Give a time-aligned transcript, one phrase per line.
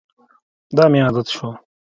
[0.75, 1.49] دا مې عادت شو.